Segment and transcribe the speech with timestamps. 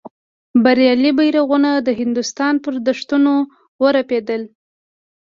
[0.63, 3.33] بریالي بیرغونه د هندوستان پر دښتونو
[3.83, 4.41] ورپېدل.